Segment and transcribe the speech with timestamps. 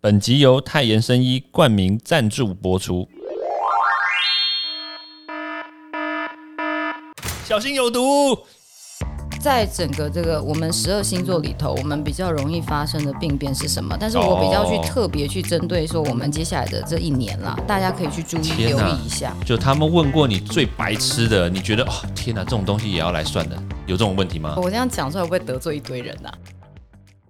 [0.00, 3.08] 本集由泰妍生医冠名赞助播出。
[7.44, 8.38] 小心有毒！
[9.40, 13.96] 在整个这个我们十二星座里头，我们比较容易发生的病变是什么？
[13.98, 19.34] 但是我比较去哦特别去针对说，我们接下来的这一年啦，大家可以去注意留哪意一下。
[19.44, 24.54] 就他们问过你最白痴的，你觉得哦天哪，这种东西也要来算的，有这种问题吗？
[24.62, 26.32] 我这样讲出来会不会得罪一堆人啊？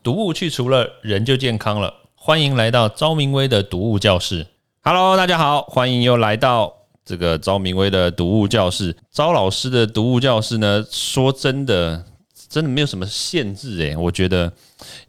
[0.03, 1.95] 毒物去除了，人就健康了。
[2.21, 4.45] 欢迎来到昭明威的读物教室。
[4.83, 8.95] Hello，大家好，欢迎又来到这个昭明威的读物教室。
[9.11, 12.05] 昭老师的读物教室呢，说真的，
[12.49, 14.53] 真的没有什么限制诶，我觉得，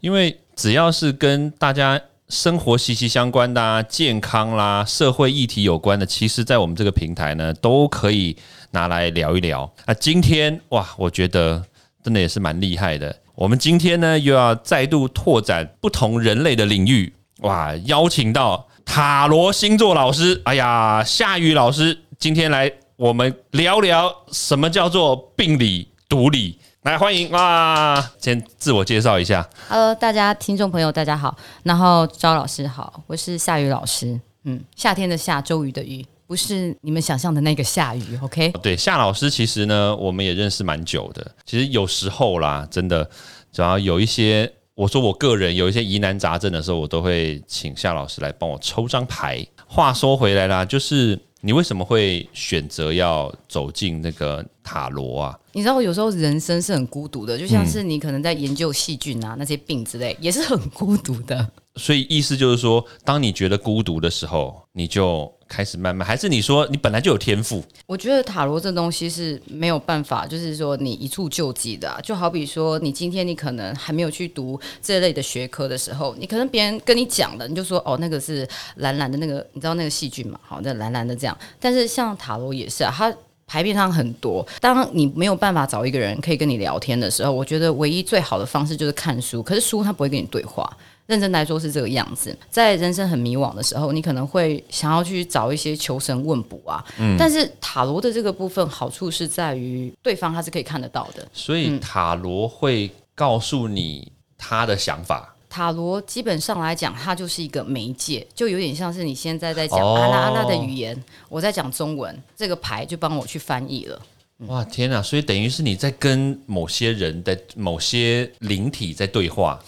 [0.00, 8.36] 因为只要是跟大家生活息息相关的、啊、健康啦、社会议题有关的，其实在我们这个平台呢，都可以
[8.70, 9.70] 拿来聊一聊。
[9.84, 11.62] 啊，今天哇，我觉得
[12.02, 13.14] 真的也是蛮厉害的。
[13.40, 17.74] 我们今天呢，又要再度拓展不同人类的领域，哇！
[17.86, 26.58] 邀请到塔罗星座老师，哎呀，夏雨老师，今天来我们聊聊什么叫做病理毒理。
[26.82, 28.10] 来，欢迎哇！
[28.18, 34.20] 先自我介绍一下，Hello，大家听众朋友大家好，然后赵老师好，我是夏雨老师。
[34.44, 38.52] 嗯，夏天的夏，周瑜的瑜，不是你们想象的那个夏雨，OK？
[38.62, 41.28] 对夏老师，其实呢，我们也认识蛮久的。
[41.44, 43.10] 其实有时候啦，真的，
[43.50, 49.44] 只要有一些，我说我个人有一些疑难杂症的时候，我都会请夏老师来帮我抽张牌。
[49.66, 55.36] 话说回来啦，就是你为什么会选择要走进那个塔罗啊？
[55.50, 61.50] 你知道，有时候人生是很孤独的，就像是你可能在研究细菌啊那些病之类，也是很孤独的。
[61.80, 67.64] 所以意思就是说，当你觉得孤独的时候，你就开始慢慢，还是你说你本来就有天赋？
[67.86, 80.38] 我觉得塔罗这东西是没有办法，就是说你一触就及的、就好比说，你今天你可能还没有去读这类的学科的时候，你可能别人跟你讲的，你就说哦，那个是蓝蓝的那个，你知道那个细菌嘛？
[80.42, 81.36] 好，那蓝蓝的这样。
[81.58, 83.12] 但是像塔罗也是啊，它。
[83.52, 89.42] 牌面上很多，当你没有办法找一个人可以跟你聊天的时候，我觉得唯一最好的方式就是看书。
[89.42, 90.72] 可是书它不会跟你对话，
[91.10, 92.34] 认真来说是这个样子。
[92.48, 96.82] 在人生很迷惘的时候，你可能会想要去找一些求神问卜啊。
[96.98, 101.26] 嗯但是塔罗的这个部分好处是在于对方他是可以看得到的。
[101.32, 105.34] 所以塔罗会告诉你他的想法。
[105.48, 110.96] 塔罗基本上来讲，它就是一个媒介，就有点像是你现在在讲哦阿拉阿拉的语言，
[111.28, 114.00] 我在讲中文，这个牌就帮我去翻译了。
[114.46, 115.02] 哇天哪！
[115.02, 119.60] 所以等于是你在跟某些人的某些灵体在对话，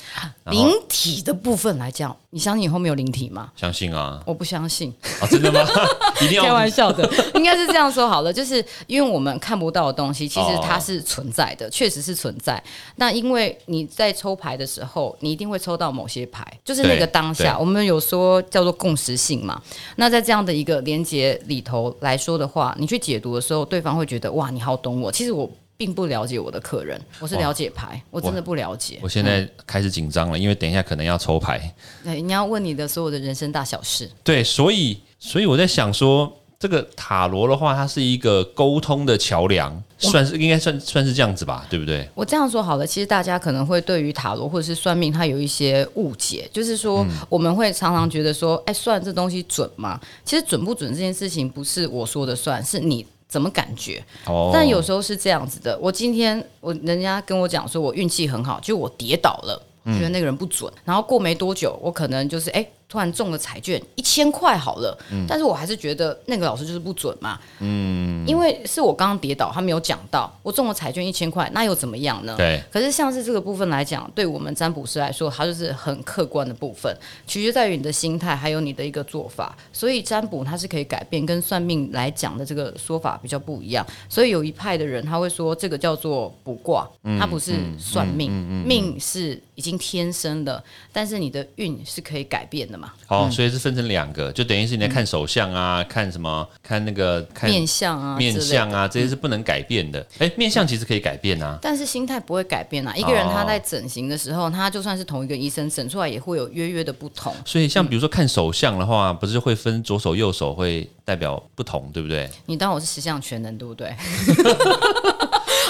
[0.46, 3.52] 灵体的部分来讲，你相信以后没有灵体吗？
[3.54, 4.90] 相信啊我不相信，
[5.20, 5.60] 啊，真的吗？
[6.22, 12.62] 一定要开玩笑的，应该是这样说好了，就是因为我们看不到的东西，其实哦它是存在的，确实是存在。
[12.96, 19.60] 那因为你在抽牌的时候，你一定会抽到某些牌，就是那个当下，我们有说叫做共识性嘛。
[19.96, 25.10] 那在这样的一个连接里头来说的话，你去解读的时候，对方会觉得哇，你好懂我。
[25.10, 29.00] 其实我并不了解我的客人，我是了解牌，我真的不了解。
[29.02, 31.74] 我现在开始紧张了，因为等一下可能要抽牌。
[32.04, 34.08] 对，你要问你的所有的人生大小事。
[34.22, 42.08] 对，所以所以我在想说，这个塔罗的话，它是一个沟通的桥梁，算是应该算算是这样子吧，对不对？
[42.14, 50.00] 我这样说好了，其实大家可能会对于塔罗或者是算命，它有一些误解，就是说我们会常常觉得说，哎，算这东西准吗？
[50.24, 53.04] 其实准不准这件事情不是我说的算，是你。
[53.32, 54.04] 怎么感觉？
[54.26, 55.78] 哦但有时候是这样子的。
[55.80, 60.70] 我今天我人家跟我讲说我运气很好，就我跌倒了，觉得那个人不准。
[60.84, 64.94] 然后过没多久，我可能就是哎、突然中了彩券一千块好了，
[65.26, 67.40] 但是我还是觉得那个老师就是不准嘛。
[67.60, 72.34] 嗯，因为是我刚刚跌倒，他没有讲到我中了彩券一千块，那又怎么样呢？
[72.36, 76.94] 对，可是像是这个部分来讲，对我们占卜师来说，它就是很客观的部分，
[77.26, 79.56] 取决在于你的心态，还有你的一个做法。
[79.72, 83.86] 所以占卜它是可以改变，跟算命来讲的这个说法比较不一样。
[84.06, 86.86] 所以有一派的人他会说，这个叫做卜卦，
[87.18, 88.30] 它不是算命，
[88.66, 92.92] 命是已经天生的，但是你的运是可以改变的嘛。
[93.06, 98.68] 好，所以是分成两个，就等于是你在看手相啊，看什么，看那个看面相啊，面相。
[98.72, 100.04] 啊，这些是不能改变的。
[100.18, 101.58] 哎，面相其实可以改变啊。
[101.62, 102.94] 但是心态不会改变啊！
[102.96, 107.34] 一个人他哦在整形的时候，他就算是同一个医生整出来，也会有约约的不同。
[107.44, 112.30] 所以像比如说看手相的话，不是会分左手右手会代表不同，对不对？
[112.46, 113.94] 你当我是十项全能，对不对？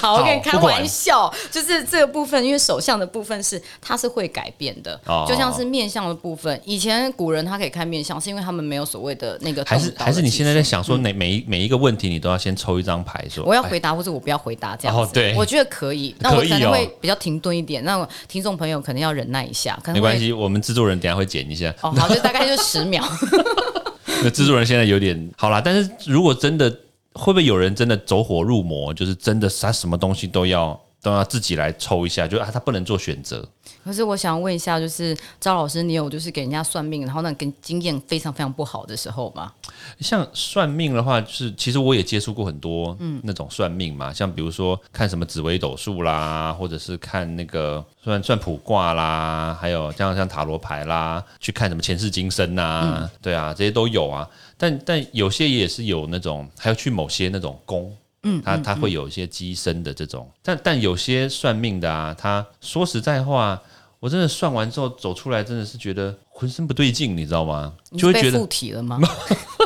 [0.03, 15.03] 好，我跟你开玩笑，就是这个部分，因为手相的部分是它是会改变的，哦就像是面相的部分，以前古人他可以看面相，是因为他们没有所谓的那个还是还是你现在在想说，每每一每一个问题你都要先抽一张牌说，哎我要回答，或者我不要回答这样子。
[15.03, 16.13] 哦对我觉得可以。
[16.19, 19.95] 那我可以哦可能会比较停顿一点，那听众朋友可能要忍耐一下，可能。
[19.95, 21.73] 没关系，我们制作人等下会剪一下。
[21.81, 23.05] 哦，好，就大概就十秒。
[24.25, 26.75] 那制作人现在有点好啦，但是如果真的
[27.15, 33.47] 会不会有人真的走火入魔，就是真的他什么东西都要都要自己来抽一下，就啊他不能做选择。
[33.85, 39.53] 可是我想问一下，就是赵老师，你有就是给人家算命，然后那跟经验非常非常不好的时候吗？
[39.99, 54.29] 像算命的话，就是其实我也接触过很多嗯那种算命嘛，像比如说看什么紫微斗数啦，或者是看那个算算卜卦啦，还有像像塔罗牌啦，去看什么前世今生呐、对啊，这些都有啊。
[54.63, 57.93] 但但有些也是有那种，还要去某些那种宫。
[58.23, 63.61] 嗯，他他会有一些机身的这种，但但有些算命的啊，他说实在话，
[63.99, 67.73] 我真的算完之后走出来，真的是觉得浑身不对劲，你知道吗？
[67.91, 69.01] 你就会觉得附体了吗？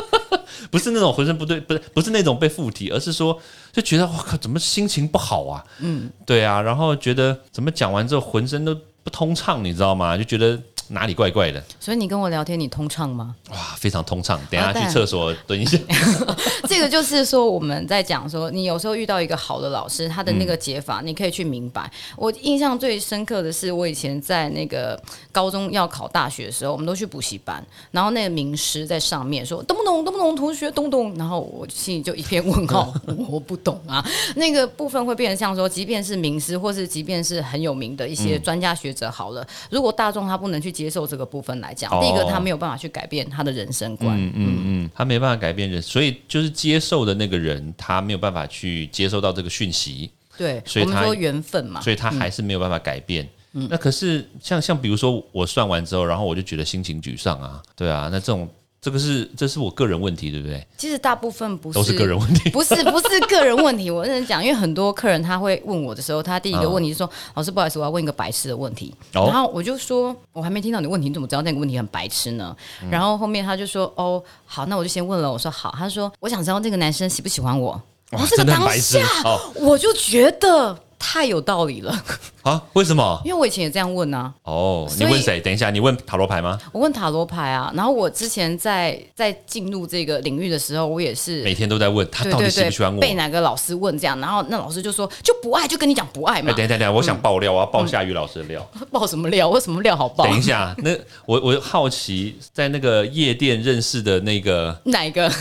[0.71, 3.39] 不是那种浑身不对，不是不是那种被附体，而是说
[3.71, 5.63] 就觉得我靠，怎么心情不好啊？
[5.77, 10.17] 嗯，对啊，然后觉得怎么讲完之后浑身都不通畅，你知道吗？
[10.17, 13.35] 就觉得嘖哪里怪怪的，所以你跟我聊天，你通畅吗？
[13.49, 14.39] 哇，非常通畅。
[14.49, 15.77] 等一下去厕所蹲一下。
[16.67, 21.91] 这个就是说我们在讲说，你有时候遇到一个好的老师，他的那个解法，你可以去明白。
[22.15, 24.99] 我印象最深刻的是，我以前在那个
[25.31, 31.13] 高中要考大学的时候，我们都去补习班，然后那个名师在上面说懂不懂，懂不懂，同学懂不懂？
[31.15, 32.93] 然后我心里就一片问号，
[33.27, 34.05] 我不懂啊。
[34.35, 44.15] 那个部分会变成像说，即便是名师，或是即便是很有名的一些专家学者，好了，如果大众他不能去接受这个部分来讲，哦第一个他没有办法去改变他的人生观。
[44.15, 51.81] 嗯嗯嗯，他没办法改变人，所以就是接受的那个人，他没有办法去接受到这个讯息，对，所以他我们说缘分嘛。
[51.81, 53.27] 所以他还是没有办法改变。
[53.51, 58.47] 那可是像像比如说我算完之后，然后我就觉得心情沮丧啊，对啊，那这种
[58.79, 60.65] 这个是这是我个人问题，对不对？
[60.77, 62.49] 其实大部分不是都是个人问题。
[62.53, 63.89] 不是不是个人问题。
[63.89, 68.93] 我认真讲，因为很多客人他会问我的时候，他第一个问题是说：“老师，不好意思，我要问一个白痴的问题。
[69.15, 81.95] 哦然后我就说：“我还没听到你问题，你怎么知道那个问题很白痴呢？”嗯然后后面他就说：“哦，好，那我就先问了。”我说：“好。”他说：“我想知道那个男生喜不喜欢我。”然后这个当下，哦我就觉得太有道理了，
[82.41, 82.61] 啊？
[82.73, 83.21] 为什么？
[83.23, 84.33] 因为我以前也这样问啊。
[84.43, 85.39] 哦，你问谁？
[85.39, 86.59] 等一下，你问塔罗牌吗？
[86.71, 92.99] 我问塔罗牌啊，然后我之前在在进入这个领域的时候，我也是每天都在问他到底喜不喜欢我？
[92.99, 98.67] 被哪个老师问这样，然后那老师就说就不爱，就跟你讲不爱哎，嘛等，一下，等一下，我想爆料，我要爆夏雨老师的料。
[98.91, 99.47] 爆什么料？
[99.47, 100.25] 我什么料好爆？
[100.25, 100.91] 等一下，那
[101.25, 105.29] 我我好奇，在那个夜店认识的那个 哪一个？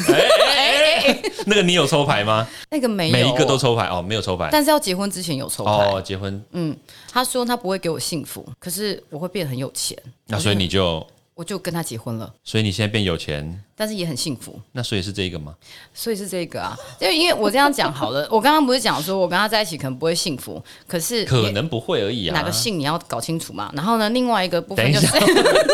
[1.47, 2.47] 那个，你有抽牌吗？
[2.71, 5.71] 那个没有，每一个都，抽牌哦，没有抽牌但是要结婚之前有抽牌。
[5.71, 6.77] 哦，结婚，嗯
[7.11, 14.59] 他说他不会给我幸福，可是我会变得很有钱，那所以你就，我就跟他结婚了，所以你现在变有钱，但是也很幸福。
[14.73, 15.55] 那所以是这个吗？
[15.95, 22.35] 所以是这个啊，就因为我这样讲好了， 我刚刚不是讲说我跟他在一起可能不会幸福，可是可能不会而已啊。
[22.35, 23.71] 哪个幸你要搞清楚嘛。
[23.75, 25.09] 然后呢，另外一个部分就是，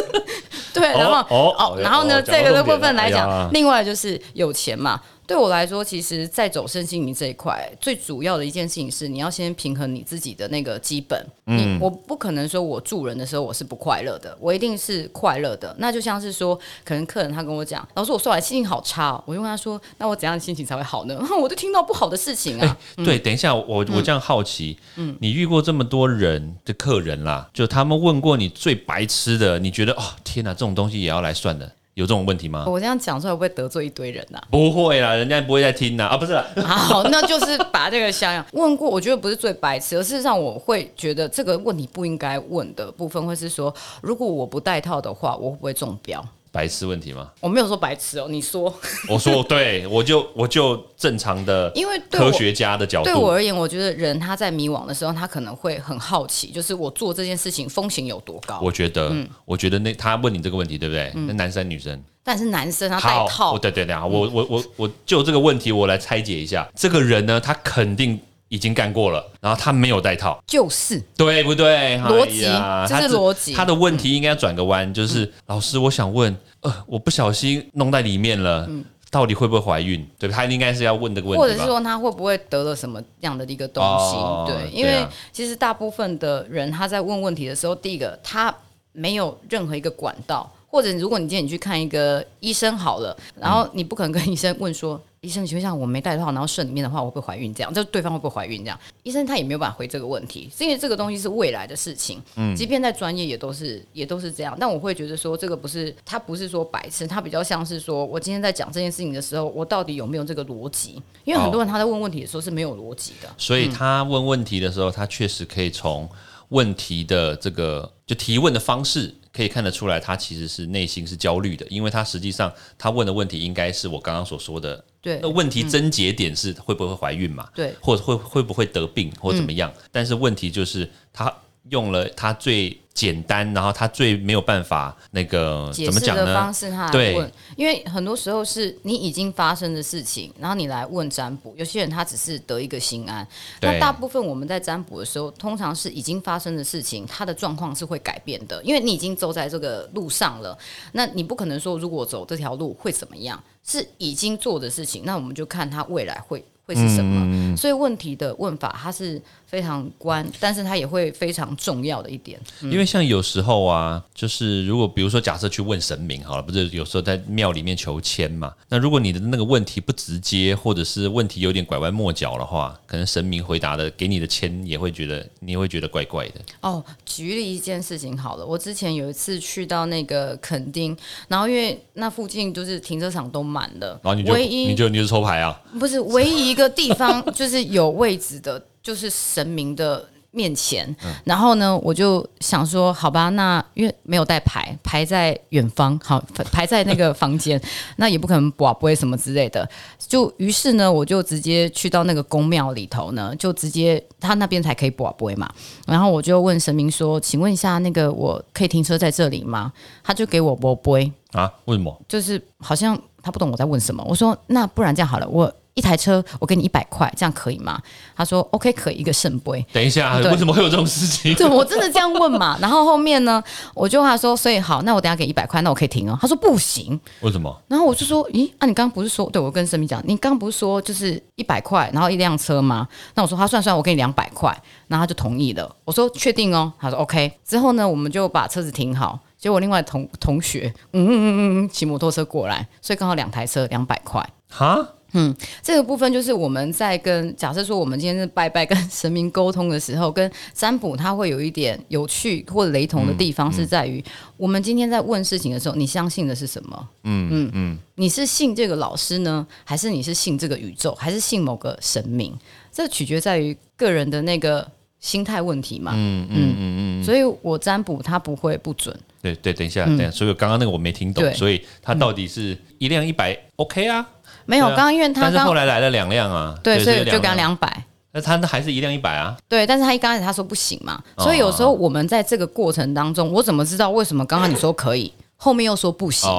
[0.75, 5.00] 对，然后哦哦，然后呢，哦这个的部分来讲，另外就是有钱嘛。
[5.27, 11.25] 对我来说，其实，在走身心灵这一块，最主要的一件事情是，你要先平衡你自己的那个基本。
[11.47, 15.75] 嗯，我不可能说我助人的时候我是不快乐的，我一定是快乐的。
[15.79, 21.19] 那就像是说，可能客人他跟我讲，老师我说来心情好差、哦，我就问他说，那我怎样的心情才会好呢？
[21.41, 22.77] 我就听到不好的事情啊。
[22.97, 32.65] 对，等一下，我我这样好奇，嗯你遇过这么多人的客人啦，就他们问过你最白痴的，你觉得哦，天哪，这种东西也要来算的，有这种问题吗？
[32.67, 46.25] 我这样讲出来会不会得罪一堆人呐、不会啦，人家不会再听呐，啊，不是啦，好， 那就是把这个想想问过，我觉得不是最白痴，而事实上我会觉得这个问题不应该问的部分会是说，如果我不戴套的话，我会不会中标？
[46.53, 47.31] 白痴问题吗？
[47.41, 48.73] 我没有说白痴哦，你说，
[49.09, 58.61] 我说 对，我就我就正常的因为科学家的角度，对我而言，我觉得人他在迷惘的时候，他可能会很好奇，就是我做这件事情风险有多高。
[58.63, 61.11] 我觉得，嗯我觉得那他问你这个问题，对不对？
[61.15, 66.69] 那男生女生，但是男生他戴，套我，对对对，好我我我我就这个问题，我来拆解一下。
[66.77, 68.21] 这个人呢，他肯定
[68.53, 71.97] 已经干过了，然后他没有戴套，就是对不对？
[72.01, 72.43] 逻辑
[72.87, 78.69] 这是逻辑嗯他的问题应该要转个弯，就是老师，我想问，呃，我不小心弄在里面了，
[79.11, 80.06] 到底会不会怀孕？
[80.19, 80.29] 对？
[80.29, 84.17] 他应该是要问这个问题或者是说他会不会得了什么样的一个东西？
[84.17, 88.55] 哦对，因为其实大部分的人他在问问题的时候，第一个他
[88.93, 95.01] 没有任何一个管道，或者如果你今天你去看一个医生好了，然后你不可能跟医生问说。
[95.24, 97.55] 医生，请问一下，我没带套，然后肾里面的话，我会不会怀孕？
[97.55, 98.64] 这样，就对方会不会怀孕？
[98.64, 102.20] 这样，医生他也没有办法回这个问题，是因为这个东西是未来的事情。
[102.34, 111.00] 嗯，即便在专业也都是也都是这样，但我会觉得说，这个不是他不是说白痴，他比较像是说我今天在讲这件事情的时候，我到底有没有这个逻辑？
[111.22, 116.08] 因为很多人他在问问题的时候是没有逻辑的，所以他问问题的时候，他确实可以从
[116.53, 119.17] 问题的这个就提问的方式。
[119.35, 127.49] 可以看得出来，他其实是内心是焦虑的，因为他实际上他问的问题应该是我刚刚所说的，对，那问题症结点是会不会怀孕嘛？
[127.55, 129.73] 对，或者会会不会得病或怎么样？
[129.91, 131.35] 但是问题就是他
[131.71, 132.79] 用了他最。
[132.95, 136.35] 简单，然后他最没有办法那个怎么讲呢？
[136.35, 141.55] 方式他来问，因为很多时候是你已经发生的事情，然后你来问占卜。
[141.57, 143.27] 有些人他只是得一个心安，
[143.63, 150.57] 那大部分我们在占卜的时候，通常是已经发生的事情，他的状况是会改变的，因为你已经走在这个路上了。
[150.93, 157.57] 那你不可能说如果走这条路会怎么样，是已经做的事情，那我们就看他未来会会是什么。
[157.57, 159.19] 所以问题的问法，它是。
[159.53, 162.41] 非常关，但是它也会非常重要的一点。
[162.63, 168.51] 因为像有时候啊，就是如果比如说假设去问神明好了，不是有时候在庙里面求签嘛？
[168.71, 176.41] 那如果你的那个问题不直接，或者是问题有点拐弯抹角的话，可能神明回答的给你的签也会觉得你会觉得怪怪的。
[176.63, 180.97] 哦，举例一件事情好了，我之前有一次去到那个垦丁，
[181.29, 185.61] 然后因为那附近就是停车场都满了，然后你就你就你就抽牌啊？
[185.79, 188.65] 不是，唯一一个地方就是有位置的。
[188.82, 196.19] 就是神明的面前，然后呢，我就想说，好吧，那因为没有带牌，牌在远方，好
[196.51, 197.60] 牌在那个房间，
[197.96, 205.53] 那也不可能不不会什么之类的，就于是呢，我就直接去到那个宫庙里头呢，就直接他那边才可以不不会嘛，
[205.86, 209.70] 然后我就问神明说，请问一下，那个我可以停车在这里吗？
[210.03, 211.53] 他就给我不不会啊？
[211.67, 212.03] 为什么？
[212.08, 214.03] 就是好像他不懂我在问什么。
[214.08, 215.55] 我说，那不然这样好了，我。
[215.74, 217.81] 一台车，我给你一百块，这样可以吗？
[218.14, 219.64] 他说 OK，可以一个圣杯。
[219.72, 221.34] 等一下，为什么会有这种事情？
[221.34, 222.58] 对，我真的这样问嘛。
[222.60, 223.43] 然后后面呢，
[223.74, 226.19] 我就他说，所以好，那我等下给一百块，那我可以停哦。
[226.20, 227.56] 他说不行，为什么？
[227.69, 232.86] 然后我就说，咦，啊，你刚刚不是说，对我跟神明讲，你刚刚不是说就是一百块，然后一辆车吗？
[233.14, 234.50] 那我说他算算，我给你两百块，
[234.88, 235.74] 然后他就同意了。
[235.84, 237.32] 我说确定哦，他说 OK。
[237.46, 239.19] 之后呢，我们就把车子停好。
[239.38, 244.24] 结果另外同同学，嗯嗯嗯嗯，骑摩托车过来，所以刚好两台车两百块。
[244.48, 244.86] 哈？
[245.13, 254.03] 嗯，这个部分就是我们在跟假设说我们今天是拜拜跟神明沟通的时候，跟占卜它会有一点有趣或雷同的地方，是在于
[254.37, 256.89] 我们今天在问事情的时候，你相信的是什么？
[257.05, 262.35] 嗯嗯嗯，你是信这个老师呢，还是你是信这个宇宙，还是信某个神明？
[262.73, 264.67] 这取决在于个人的那个
[264.99, 265.93] 心态问题嘛。
[265.95, 268.99] 嗯嗯嗯嗯，所以我占卜它不会不准。
[269.21, 274.09] 对对，等一下，等一下，所以刚刚那个我没听懂，所以它到底是一辆一百 OK 啊？
[274.46, 277.84] 没有，刚刚因为他，但是后来来了两辆啊，对，所以就给他两百。
[278.13, 279.37] 那他还是一辆一百啊？
[279.49, 286.31] 对，但是他一刚开始他说不行嘛，所以有时候我们在这个过程当中，我怎么知道为什么刚刚你说可以，后面又说不行？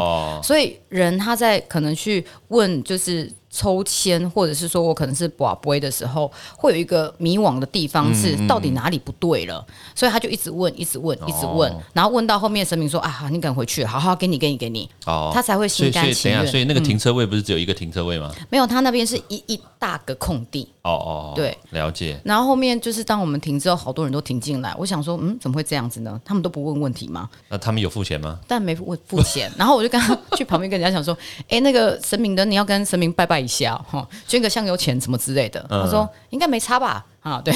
[0.44, 3.32] 所以人他在可能去问就是。
[3.54, 16.48] 抽签，或者是说我可能是寡杯的时候，会有一个迷惘的地方，是到底哪里不对了，所以他就一直问，一直问，一直问，然后问到后面，神明说啊，你赶回去，好好给你，给你，给你，哦，他才会心甘情愿。
[16.48, 18.34] 所以那个停车位不是只有一个停车位吗？
[18.50, 20.68] 没有，他那边是一一大个空地。
[20.82, 22.20] 哦哦，对，了解。
[22.26, 26.20] 然后后面就是当我们停之后，好多人都停进来，我想说，嗯，怎么会这样子呢？
[26.26, 27.30] 他们都不问问题吗？
[27.48, 28.38] 那他们有付钱吗？
[28.48, 29.50] 但没付付钱。
[29.58, 31.18] 然后我就跟他去旁边跟人家讲说，
[31.48, 34.08] 哎，那个神明的，你要跟神明拜拜一下哈。
[34.28, 37.06] 捐个香油钱什么之类的，他说应该没差吧？
[37.22, 37.54] 啊，对，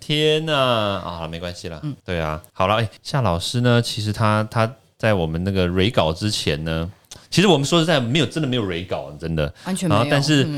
[0.00, 3.82] 天哪，啊，没关系了，嗯，对啊，好了，哎，夏老师呢？
[3.82, 6.90] 其实他他在我们那个蕊稿之前呢，
[7.30, 10.48] 其实我们说实在没有，真的没有蕊稿，真的完全没有，但是。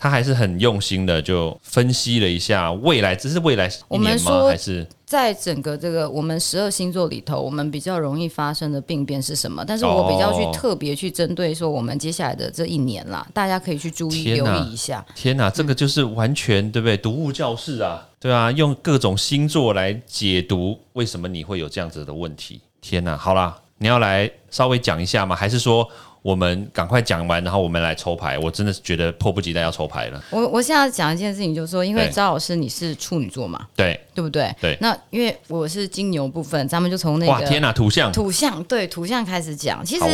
[0.00, 4.46] 他还是很用心的，就分析了一下未来，只是未来一年吗？
[4.48, 9.62] 还是在整个这个我们十二星座里头，我们比较容易发生的病变是什么？
[9.62, 15.04] 但是我比较去特别去针对说，我们接下来的这一年啦，大家可以去注意留意一下。
[15.14, 16.96] 天哪，这个就是完全对不对？
[16.96, 22.62] 读物教室啊，对啊，用各种星座来解读为什么你会有这样子的问题。
[22.80, 25.36] 天哪，好啦，你要来稍微讲一下吗？
[25.36, 25.86] 还是说？
[26.22, 28.38] 我们赶快讲完，然后我们来抽牌。
[28.38, 30.22] 我真的是觉得迫不及待要抽牌了。
[30.30, 34.54] 我我现在讲一件事情，就是说，因为张老师你是处女座嘛，对对不对？
[34.60, 34.76] 对。
[34.80, 39.84] 那因为我是金牛部分，咱们就从那个哇天哪，土象土象对土象开始讲。
[39.84, 40.04] 其实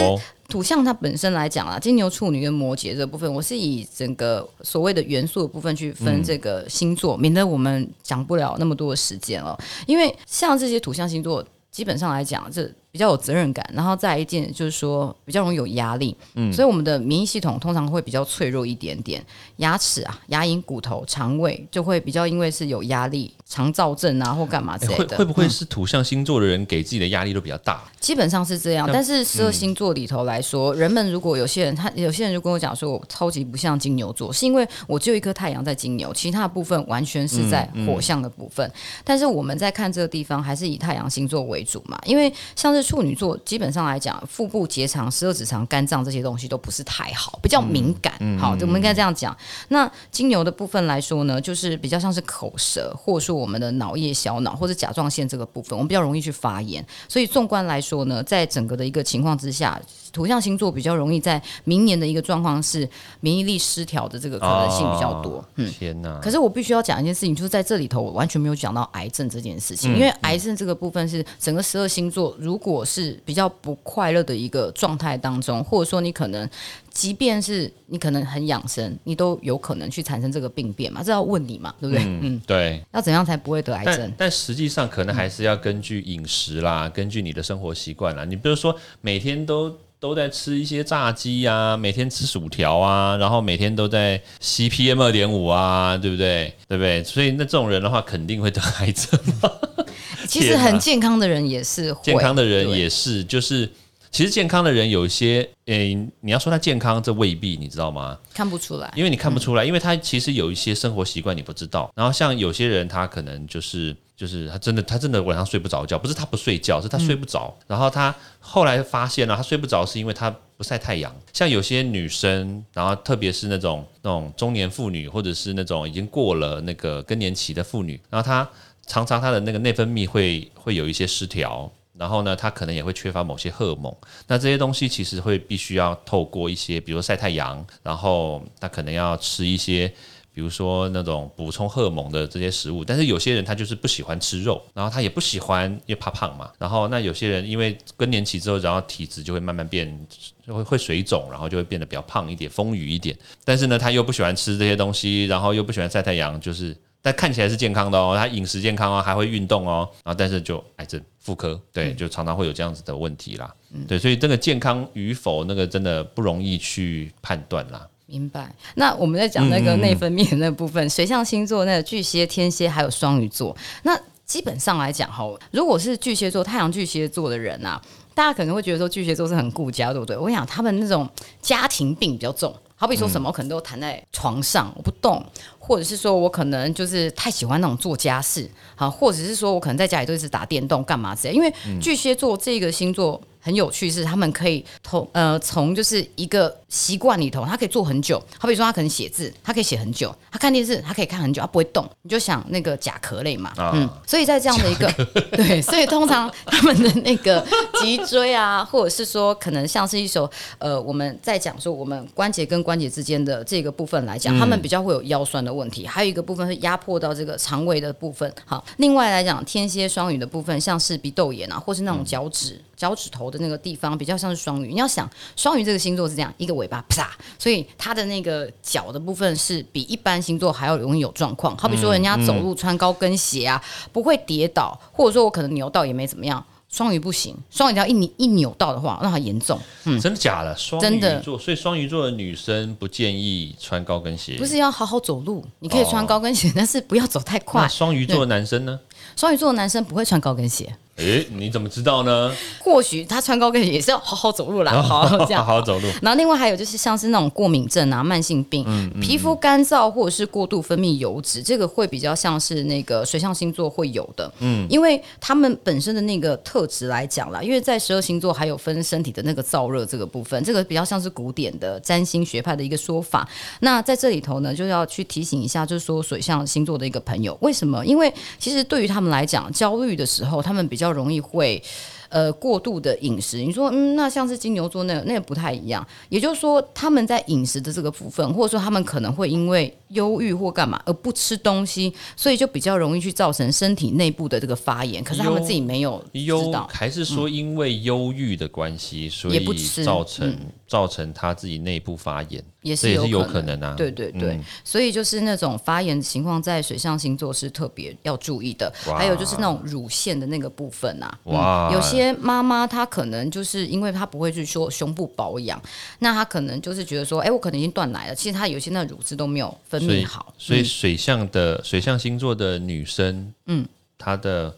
[0.48, 9.58] 土象它本身来讲啊，金牛、处女跟摩羯这部分，我是以整个所谓的元素的部分去分这个星座，免得我们讲不了那么多的时间了。
[9.86, 12.70] 因为像这些土象星座，基本上来讲这。
[12.96, 19.22] 比比较有责任感，然后再一件就是说比较容易有压力，嗯，所以我们的免疫系统通常会比较脆弱一点点，
[19.58, 27.84] 牙齿啊、牙龈、骨头、肠胃就会比较因为是有压力、肠燥症啊或干嘛之类的，会会不会是土象星座的人给自己的压力都比较大？
[28.00, 38.72] 基本上是这样，但是十二星座里头来说，人们如果有些人他有些人就跟我讲说，我超级不像金牛座，是因为我只有一颗太阳在金牛，其他的部分完全是在火象的部分。
[39.04, 48.14] 但是我们在看这个地方，还是以太阳星座为主嘛，因为像是处女座，基本上来讲，腹部结肠、十二指肠、肝脏这些东西都不是太好，比较敏感。
[48.38, 49.36] 好，我们应该这样讲。
[49.68, 56.86] 那金牛的部分来说呢，就是比较像是口舌，或者说我们的脑叶、小脑或者甲状腺这个部分，我们比较容易去发炎。
[57.08, 59.80] 所以纵观来说呢，在整个的一个情况之下，
[60.16, 62.88] 土象星座比较容易在明年的一个状况是
[63.20, 65.44] 免疫力失调的这个可能性比较多。
[65.56, 66.18] 嗯，天哪！
[66.20, 76.48] 可是我必须要讲一件事情，就是在这里头我完全没有讲到癌症这件事情，因为癌症这个部分是整个十二星座如果是比较不快乐的一个状态当中，或者说你可能
[76.96, 81.02] 即便是你可能很养生，你都有可能去产生这个病变嘛？
[81.02, 82.02] 这要问你嘛，对不对？
[82.06, 82.82] 嗯，对。
[82.94, 84.14] 要怎样才不会得癌症但？
[84.20, 88.24] 但实际上可能还是要根据饮食啦，根据你的生活习惯啦。
[88.24, 96.54] 你比如说每天都都在吃一些炸鸡呀，每天吃薯条啊，然后每天都在 CPM 二点五啊，对不对？
[96.66, 97.04] 对不对？
[97.04, 99.20] 所以那这种人的话，肯定会得癌症。
[100.26, 103.70] 其实很健康的人也是会，健康的人也是，就是
[104.16, 108.18] 其实健康的人有一些，诶、你要说他健康，这未必，你知道吗？
[108.32, 108.90] 看不出来。
[108.96, 111.92] 因为你看不出来，因为他其实有一些生活习惯你不知道。
[111.94, 117.54] 然后像有些人，他可能就是就是他真的他真的晚上睡不着觉，不是他不睡觉，是他睡不着。
[117.66, 121.14] 然后他后来发现了，他睡不着是因为他不晒太阳。
[121.34, 128.48] 像有些女生，然后特别是那种那种中年妇女，或者是那种已经过了那个更年期的妇女，然后她
[128.86, 131.70] 常常她的那个内分泌会会有一些失调。
[131.98, 133.94] 然后呢，他可能也会缺乏某些荷尔蒙，
[134.26, 139.88] 那这些东西其实会必须要透过一些，比如晒太阳，然后他可能要吃一些，
[140.32, 142.84] 比如说那种补充荷尔蒙的这些食物。
[142.84, 146.50] 但是有些人他就是不喜欢吃肉，然后他也不喜欢，因为怕胖嘛。
[146.58, 150.06] 然后那有些人因为更年期之后，然后体质就会慢慢变，
[150.46, 153.16] 就会会水肿，然后就会变得比较胖一点，丰腴一点。
[153.44, 156.76] 但是呢，他又不喜欢吃这些东西，然后又不喜欢晒太阳，就是。
[157.02, 163.54] 但看起来是健康的哦，他饮食健康哦，还会运动哦，然后但是就癌症、妇科，对，就常常会有这样子的问题啦。
[163.86, 167.86] 对，所以这个健康与否，那个真的不容易去判断啦。
[168.06, 168.52] 明白。
[168.74, 177.80] 那我们在讲那个内分泌的那部分，水象星座那个巨蟹、天蝎还有双鱼座，那基本上来讲哈，如果是巨蟹座、太阳巨蟹座的人啊，
[178.14, 180.16] 大家可能会觉得说巨蟹座是很顾家，对不对？
[180.16, 181.08] 我跟你讲，他们那种
[181.40, 182.54] 家庭病比较重。
[182.76, 185.24] 好比说什么，我可能都躺在床上，我不动，
[185.58, 191.34] 或者是说我可能就是太喜欢那种做家事，好，或者是说我可能在家里都一直打电动干嘛之类。
[191.34, 198.22] 因为巨蟹座这个星座很有趣，是他们可以从呃从就是一个习惯里头，他可以做很久。
[198.38, 201.88] 好比说他可能写字，他可以写很久；他看电视，他可以看很久，他不会动。
[202.02, 203.70] 你就想那个甲壳类嘛，啊。
[203.74, 204.92] 嗯，所以在这样的一个
[205.32, 207.46] 对，所以通常他们的那个
[207.80, 218.30] 脊椎啊，或者是说可能像是一首呃，我们在讲说我们关节跟关节之间的这个部分来讲，他们比较会有腰酸的问题，还有一个部分是压迫到这个肠胃的部分。
[218.44, 222.60] 好，另外来讲，天蝎双鱼的部分，像是鼻窦炎啊，或是那种脚趾。
[222.76, 231.56] 脚趾头的那个地方比较像是双鱼，你要想双鱼这个星座是这样，一个尾巴啪，所以它的那个脚的部分是比一般星座还要容易有状况。
[231.56, 233.62] 好比说人家走路穿高跟鞋啊，
[233.94, 236.44] 不会跌倒，或者说我可能扭到也没怎么样。
[236.76, 239.58] 双鱼不行，双鱼只要一扭一扭到的话，那很严重。
[239.84, 240.54] 嗯，真的假的？
[240.58, 244.36] 双真的鱼座，所以双鱼座的女生不建议穿高跟鞋。
[244.36, 247.66] 不是要好好走路，你可以穿高跟鞋， 但是不要走太那快。
[247.66, 248.78] 双鱼座的男生呢？
[249.16, 252.32] 双鱼座的男生不会穿高跟鞋，诶，你怎么知道呢？
[252.58, 255.88] 或许他穿高跟鞋也是要好好走路啦，好好这样好好走路。
[256.00, 258.64] 然后另外还有就是像是那种过敏症啊、慢性病、
[259.00, 264.32] 皮肤干燥或者是过度分泌油脂，这个会比较像是那个水象星座会有的。
[264.40, 273.28] 嗯，因为他们本身的那个特质来讲啦，因为在十二星座还有分身体的那个燥热这个部分，这个比较像是古典的占星学派的一个说法。
[273.60, 277.84] 那在这里头呢，就要去提醒一下，就是说水象星座的一个朋友，为什么？
[277.84, 281.62] 因为其实对于他们来讲，焦虑的时候，他们比较较容易会。
[282.08, 285.86] 呃，过度的饮食，你说，嗯，那像是金牛座那个那个不太一样。
[286.08, 295.02] 也就是说，他们在饮食的这个部分，或者说他们可能会因为忧郁或干嘛而不吃东西，所以就比较容易去造成身体内部的这个发炎。
[295.02, 299.86] 可是他们自己没有知道，还是说因为忧郁的关系，所以也不吃。
[299.86, 303.74] 造成造成他自己内部发炎，也是有这也是有可可能啊。
[303.76, 304.44] 对对对，嗯。
[304.64, 308.72] 所以就是那种发炎的情况，在水象星座是特别要注意的。
[308.84, 315.60] 还有就是那种乳腺的那个部分啊，有些些妈妈她可能就是因为她不会去说胸部保养，
[315.98, 324.54] 那她可能就是觉得说，哎、我可能已经断奶了，其实她有些那乳汁都没有分泌好，所以水象的、水象星座的女生，嗯，她的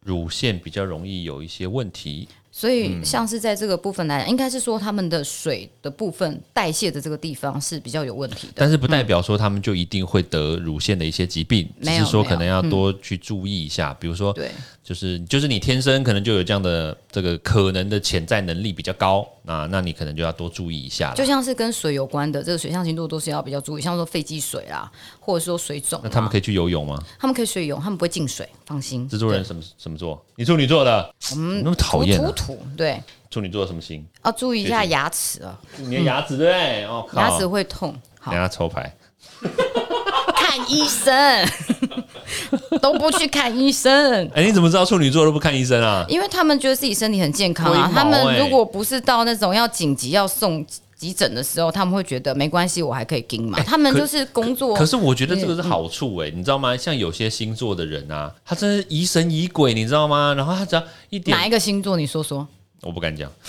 [0.00, 2.26] 乳腺比较容易有一些问题。
[2.52, 8.54] 所以像是在这个部分来讲，应该是说他们的水的部分代谢的这个地方是比较有问题的。
[8.56, 14.50] 但是不代表说他们就一定会得乳腺的一些疾病，只是说可能要多去注意一下，比如说对，
[14.90, 21.14] 就是就是你天生可能就有这样的这个可能的潜在能力比较高，那那你可能就要多注意一下了。
[21.14, 27.00] 就像是跟水有关的这个水象星座都是要比较注意，像说肺积水啦，或者说水肿啊，那他们可以去游泳吗？
[27.20, 29.08] 他们可以水泳，他们不会进水，放心。
[29.08, 30.20] 制作人什么什么座？
[30.34, 32.26] 你处女座的，嗯，那么讨厌啊！
[32.26, 33.00] 土土土，对，
[33.30, 34.04] 处女座什么星？
[34.24, 36.84] 要注意一下牙齿啊，你的牙齿对不对？
[36.86, 37.96] 哦，牙齿会痛。
[38.18, 38.92] 好等，下抽牌。
[40.34, 41.14] 看医生，
[42.80, 44.28] 都不去看医生。
[44.34, 46.04] 哎，你怎么知道处女座都不看医生啊？
[46.08, 50.64] 因为他们觉得自己身体很健康啊，他们欸如果不是到那种要紧急要送
[50.96, 53.58] 急诊的时候，他们会觉得没关系，我还可以盯嘛。
[53.62, 56.76] 他们就是工作，可是我觉得这个是好处哎、你知道吗？
[56.76, 60.34] 像有些星座的人啊，他真是疑神疑鬼，你知道吗？
[60.36, 61.96] 然后他只要一点哪，一个星座？
[61.96, 62.46] 你说说。
[62.82, 63.30] 我不敢讲。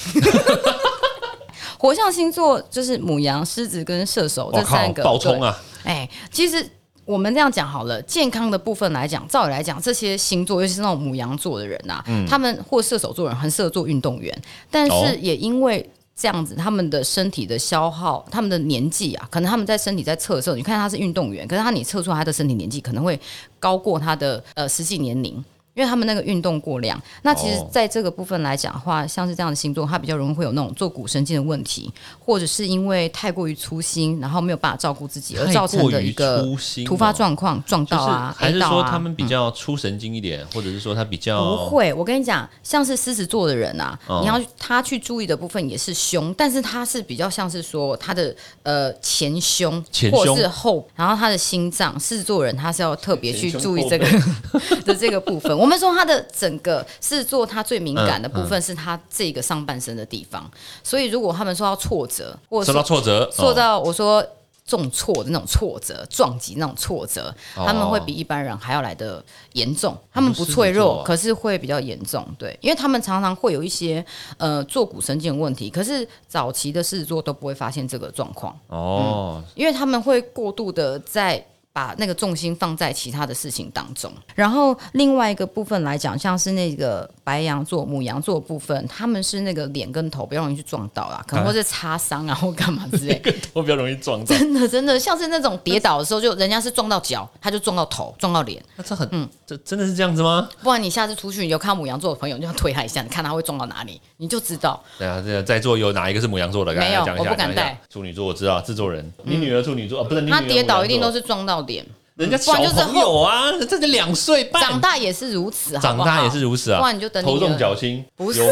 [1.77, 5.03] 火象星座就是母羊、狮子跟射手这三，个。
[5.03, 5.57] 爆冲啊！
[5.83, 5.91] 对！
[5.91, 6.63] 哎，其实
[7.05, 15.89] 我们这样讲好了，健康的部分来讲，照理来讲，这些星座，尤其是那种母羊座的人呐、他们或射手座人很适合做运动员，但是也因为。
[16.13, 23.19] 这样子，他们的身体的消耗，他们的年纪啊，可能他们在身体在测的时候，你看他是运动员，可是他你测出来他的身体年纪可能会
[23.59, 27.01] 高过他的呃实际年龄，因为他们那个运动过量。
[27.23, 27.69] 那其实哦。
[27.71, 36.45] 在这个部分来讲的话，像是这样的星座，它比较容易会有那种坐骨神经的问题，或者是因为太过于粗心，然后没有办法照顾自己而造成的一个
[36.86, 44.19] 突发状况，撞到啊，还是说他们比较粗神经一点，或者是说他比较不会，我跟你讲，像是狮子座的人啊，哦。
[44.21, 54.05] 你要他去注意的部分也是胸，但是他是比较像是说他的呃前胸前或者是后，然后他的心脏，狮子座人他是要特别去注意这个
[54.86, 55.61] 的这个部分。
[55.62, 60.50] 我们说他的整个是做，他最敏感的部嗯分是他这个上半身的地方，
[60.84, 64.26] 所以如果他们受到挫折，或者受到挫折，受哦到我说
[64.65, 69.95] 重挫的那种挫折、撞击那种挫折，哦他们会比一般人还要来的严重。
[70.12, 72.28] 他们不脆弱，啊可是会比较严重。
[72.39, 74.04] 对，因为他们常常会有一些
[74.38, 81.45] 呃坐骨神经的问题，可是早期的狮子座都不会发现这个状况，哦，因为他们会过度的在。
[81.73, 93.17] 把那个重心放在其他的事情当中，然后另外一个部分来讲，像是那个白羊座、母羊座的部分，他们是那个脸跟头比较容易去撞到啦，可能会是擦伤啊或干嘛之类。
[93.53, 94.25] 头比较容易撞到。
[94.25, 98.62] 真的真的像是那种跌倒的时候，就人家是撞到脚，他就撞到头，撞到脸。
[98.75, 100.49] 那这很嗯，这真的是这样子吗？
[100.62, 104.81] 不然你下次出去，你有看到母羊座的朋友，你就要推他一下，你看他会撞到哪里，你就知道。
[104.97, 106.73] 对啊，这个在座有哪一个是母羊座的？
[106.73, 118.41] 没有赶快讲一下我不敢带处女座我知道，制作人，你女儿处女座，啊不是你女儿他跌倒一定都是撞到脸，人家小不然就是朋友啊，这才两岁半，长大也是如此，好好长大也是如此啊，不然你就等你头重的脚轻，不是？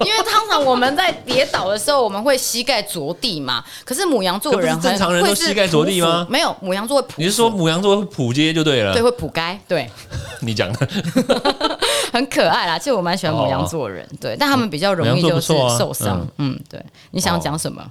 [0.00, 3.64] 因为通常我们在跌倒的时候，我们会膝盖着地嘛。
[3.84, 7.08] 可是母羊座的人正常人都会膝盖着地吗没有，母羊座会。
[7.16, 8.92] 你是说母羊座会普街就对了？
[8.92, 9.90] 对会扑街对，
[10.40, 10.88] 你讲的，
[12.12, 12.78] 很可爱啦。
[12.78, 16.26] 其实我蛮喜欢母羊座的人，对，但他们比较容易就是受伤。
[16.38, 16.80] 嗯，对。
[17.10, 17.82] 你想讲什么？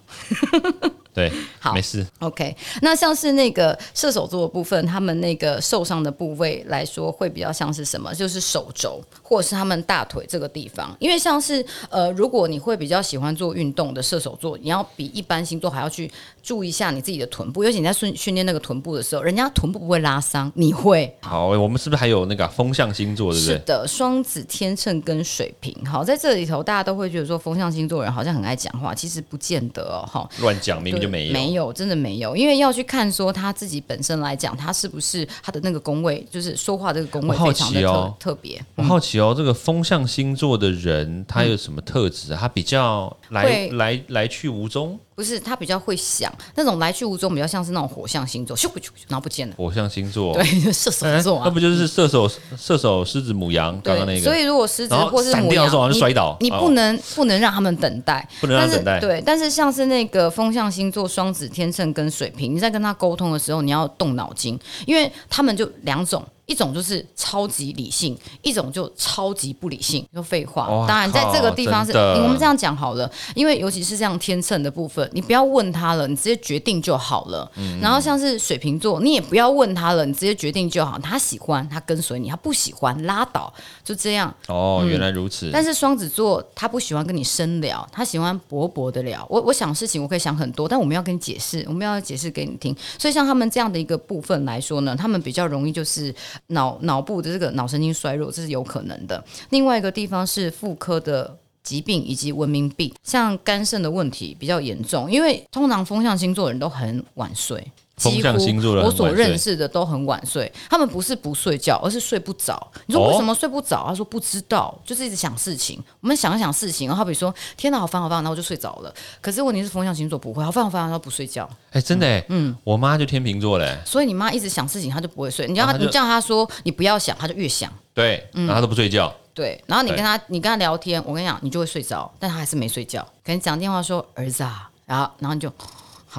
[1.16, 2.06] 对，好没事。
[2.20, 8.14] OK，那像是那个射手座的部分，他们那个受伤的部位来说，会比较像是什么？
[8.14, 10.96] 就是手肘或者是他们大腿这个地方。
[11.00, 16.12] 因为像是呃，如果你会比较喜欢做运动的射手座，你要比一般星座还要去
[16.44, 21.16] 注意一下你自己的臀部，尤其你在训训练那个臀部的时候，人家臀部不会拉伤，你会。
[21.22, 23.56] 好，我们是不是还有那个风象星座，对不对？
[23.56, 25.74] 是的，双子、天秤跟水瓶。
[25.86, 30.06] 好，在这里头，大家都会觉得说风象星座人好像很爱讲话，其实不见得哦。
[30.12, 31.34] 哈，乱讲，明明就没有。
[31.34, 38.66] 没有，真的没有，因为要去看说他自己本身来讲，他是不是他的那个宫位，就是说话这个宫位好非常的特、奇哦特别。
[38.76, 42.40] 我好奇哦，这个风象星座的人他有什么特质啊？
[42.42, 45.00] 他比较来来来去无踪。
[45.16, 49.56] 不是他比较会想那种来去无踪，比较像是那种火象星座，咻咻咻，然后不见了。
[49.58, 51.44] 火象星座，对，就 射手哎，座啊。
[51.46, 54.22] 那不就是射手、射手、狮子、母羊刚刚那，个？
[54.22, 66.22] 所以如果狮子或是母羊，你像摔倒你哦不能不能让他们等待，不能让但是他等待对，但是像是那个风象星座双子、天秤跟水瓶，你在跟他沟通的时候，你要动脑筋，因为他们就两种。
[66.46, 70.06] 一种就是超级理性，一种就超级不理性。
[70.14, 77.52] 就废话哇，当然在这个地方是，我们这样讲好了，因为尤其是这样天秤的部分，你不要问他了，你直接决定就好了。
[77.58, 80.98] 嗯然后像是水瓶座，你也不要问他了，你直接决定就好。
[81.00, 83.54] 他喜欢，他跟随你；他不喜欢，拉倒，
[83.84, 84.34] 就这样。
[84.48, 85.50] 哦，原来如此。
[85.52, 89.26] 但是双子座他不喜欢跟你深聊，他喜欢薄薄的聊。
[89.30, 92.76] 我我想事情我可以想很多，但我们要跟你解释，我们要解释给你听。
[92.98, 96.14] 所以像他们这样的一个部分来说呢，他们比较容易就是
[96.48, 99.24] 脑脑部的这个脑神经衰弱，这是有可能的。
[99.50, 101.38] 另外一个地方是妇科的。
[101.66, 112.72] 疾病以及文明病，像肝肾的问题比较严重，因为通常风象星座的人都很晚睡，风向星座的人我所认识的都很晚睡，他们不是不睡觉，而是睡不着。
[112.88, 113.86] 你说为什么睡不着？
[113.88, 115.82] 他说不知道，就是一直想事情。
[116.02, 118.94] 我们想一想事情，然后好比说天哪，好烦好烦，然后我就睡着了。
[119.22, 121.50] 可是问题是风象星座不会，好烦好烦，然后不睡觉。
[121.72, 125.48] 哎，真的哎，嗯，我妈就天秤座嘞，所以你妈一直想事情，她就不会睡。
[125.48, 127.72] 你叫她，你叫她说你不要想，她就越想。
[127.94, 129.14] 对，然后她都不睡觉。
[129.34, 133.02] 对，然后你跟她，你跟她聊天，我跟你讲，你就会睡着，但她还是没睡觉。
[133.24, 135.52] 可能讲电话说儿子啊，然后然后你就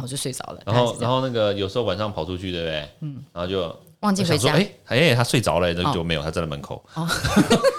[0.00, 0.60] 好就睡着了。
[0.64, 2.88] 然后，然后那个有时候晚上跑出去，对不对？
[3.00, 6.84] 嗯，然后就忘记回家，哎哎，他睡着了，那就没有，他站在门口。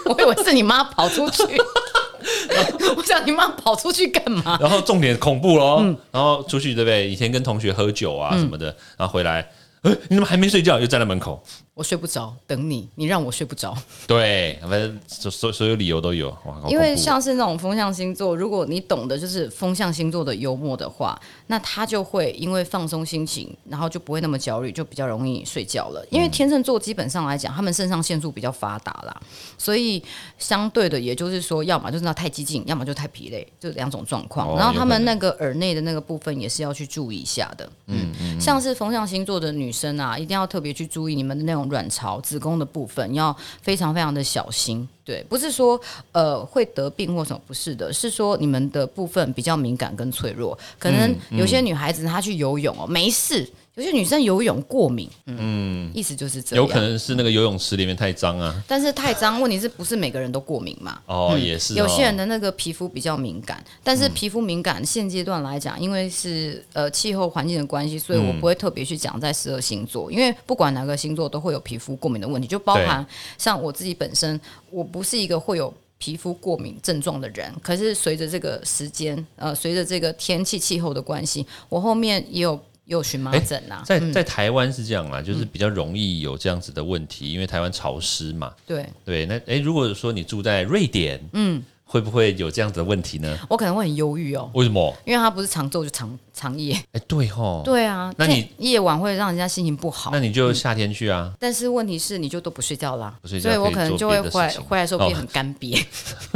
[0.05, 1.43] 我以为是你妈跑出去。
[2.97, 4.57] 我想你妈跑出去干嘛？
[4.59, 7.07] 然后重点恐怖喽，嗯然后出去对不对？
[7.07, 8.65] 以前跟同学喝酒啊什么的，
[8.97, 9.49] 然后回来，
[9.83, 10.79] 哎，你怎么还没睡觉？
[10.79, 11.41] 又站在门口。
[11.77, 13.77] 我睡不着，等你，你让我睡不着。
[14.07, 16.35] 对，反正所所所有理由都有，
[16.67, 26.03] 因为像是那种风象星座，如果你懂得就是风象星座的幽默的话，那他就会因为放松心情，然后就不会那么焦虑，就比较容易睡觉了。
[26.09, 29.15] 因为天秤座基本上来讲，他们肾上腺素比较发达啦，
[29.55, 30.01] 所以
[30.39, 34.47] 相对的，也就是说，要么就是那太激进，要么就太疲累，就两种状况。
[34.47, 37.69] 哦然后他们那个耳内的那个部分也是要去注意一下的。
[37.85, 44.87] 嗯嗯，像是风象星座的女生啊，一定要特别去注意你们的那种卵巢、子宫的部分，要非常非常的小心。
[45.03, 45.79] 对，不是说
[46.11, 50.57] 呃会得病或什么，不是的，是说你们的部分比较敏感跟脆弱。
[50.77, 53.45] 可能有些女孩子她去游泳哦，没事；
[53.77, 56.65] 有些女生游泳过敏，嗯，意思就是这样。
[56.65, 58.63] 有可能是那个游泳池里面太脏啊。
[58.67, 60.99] 但是太脏，问题是不是每个人都过敏嘛？
[61.05, 73.05] 哦，也是哦，有些人的那个皮肤比较敏感，但是皮肤敏感现阶段来讲，因为是呃气候环境的关系，所以我不会特别去讲在十二星座，因为不管哪个星座都会有皮肤过敏的问题，就包含
[73.37, 75.71] 像我自己本身，我不是一个会有。
[75.99, 88.53] 皮肤过敏症状的人，可是随着这个时间，呃，随着这个天气气候的关系，我后面也有也有荨麻疹啊，在在台湾是这样啦，就是比较容易有这样子的问题，因为台湾潮湿嘛。
[88.65, 88.85] 对。
[89.05, 93.39] 对，那诶，如果说你住在瑞典，嗯，会不会有这样子的问题呢？
[93.49, 94.93] 我可能会很忧郁哦，为什么？
[95.05, 100.19] 因为它不是长昼就长长夜，哎，对吼，对啊，那你夜晚会让人家心情不好那。
[100.19, 101.33] 你就夏天去啊。
[101.39, 105.81] 但是问题是，你就都不睡觉啦，不睡觉所以我可能就会回来回来的时候变哦很干瘪。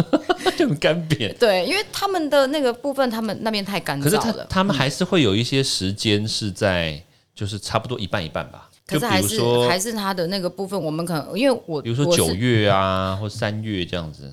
[0.58, 1.36] 就很干瘪。
[1.38, 4.48] 对，因为他们的那个部分，他们那边太干可是他燥了。
[4.50, 7.04] 他们还是会有一些时间是在，
[7.36, 8.70] 就是差不多一半一半吧。
[8.92, 14.32] 就是还是还是他的那个部分，我们可能因为我比如说九月啊，或三月这样子。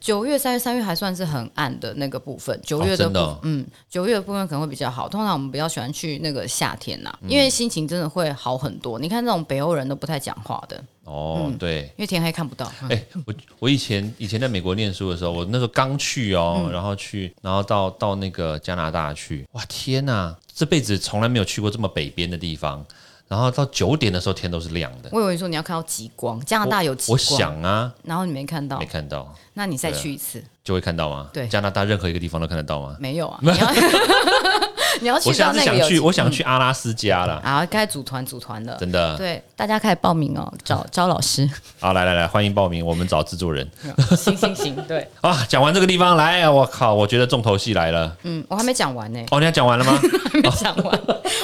[0.00, 5.08] 九月、三月、三月还算是很暗的那个部分，九月的嗯，九月的部分可能会比较好。
[5.08, 8.96] 通常我们比较喜欢去那个夏天呐、嗯因为心情真的会好很多。
[8.96, 11.82] 你看那种北欧人都不太讲话的，哦，对。
[11.96, 12.70] 因为天黑看不到。
[12.82, 22.86] 嗯哎、我我以前以前在美国念书的时候，我那时候刚去哦，嗯然后去，然后到到那个加拿大去，哇天呐，这辈子从来没有去过这么北边的地方。
[23.28, 28.78] 然后到九点的时候天都是亮的，我以为说你要看到极光，加拿大有极光我光，想啊，然后你没看到。
[28.78, 31.26] 没，看到，那你再去一次，就会看到吗？
[31.32, 32.94] 对加拿大任何一个地方都看得到吗？
[33.00, 33.38] 没有啊？
[33.42, 33.56] 你要
[35.02, 38.76] 你要去我下到那个有次想去，我想嗯去阿拉斯加了，啊，开始组团组团了。
[38.78, 39.16] 真的。
[39.16, 41.48] 对，大家开始报名哦，找招老师。
[41.80, 43.68] 好，来来来，欢迎报名，我们找制作人
[44.16, 45.44] 行行行，对，啊。
[45.48, 48.16] 讲完这个地方，来，我靠，我觉得重头戏来了。
[48.22, 49.98] 嗯，我还没讲完呢，哦，你要讲完了吗？
[50.32, 51.00] 还没讲完。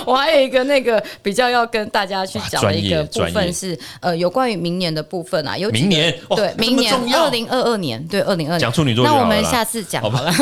[0.07, 10.33] 我还有一个那个比较要跟大家去讲的一个部分是，呃，有关于明年的部分啊，有明年哦对，明年二零二二年，对，二零二讲处女座那我们下次讲好了，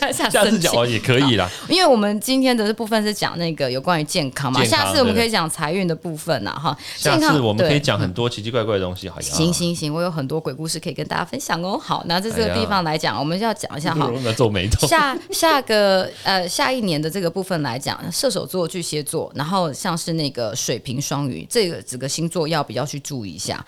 [0.00, 1.48] 再 下下次讲 哦也可以啦。
[1.68, 6.76] 因为我们今天的部分是讲那个有关于健康嘛，下次我们可以讲财运的部分呐，哈。
[6.96, 9.36] 下次我们可以对讲很多奇奇怪怪的东西，好像。
[9.36, 11.78] 行行行，我有很多鬼故事可以跟大家分享哦。
[11.78, 14.10] 好，那在这个地方来讲，我们就要讲一下哈。
[14.36, 14.86] 皱眉头。
[14.86, 23.64] 下下个呃下一年的这个部分来讲，射手座、巨蟹座，然后像是那个水瓶、双鱼这个几个星座要比较去注意一下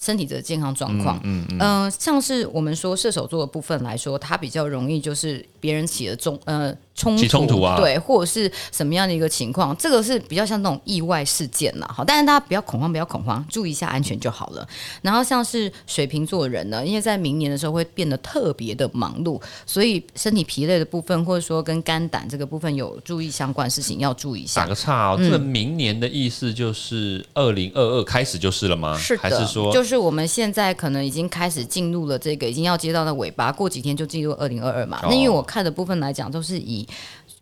[0.00, 1.18] 身体的健康状况。
[1.24, 11.90] 嗯嗯呃像是我们说射手座的部分来说，它比较容易就是别人起了重呃冲突，起冲突啊对，或者是什么样的一个情况，这个是比较像那种意外事件啦。
[11.94, 14.66] 好，但是大家不要恐慌，不要恐慌，注意一下安全就好了。
[15.02, 24.60] 然后像是水瓶座人呢，因为在明年的时候会变得特别的忙碌，所以身体疲累的部分，或者说跟肝胆这个部分有注意相关的事情要注意一下。
[24.60, 28.98] 打个岔哦，这个明年的意思就是二零二二开始就是了吗？
[28.98, 34.98] 是的，还是说就是我们现在可能已经开始进入了这个，已经要接到的尾巴，过几天就进入二零二二嘛。
[35.02, 36.79] 哦那因为我看的部分来讲，都是以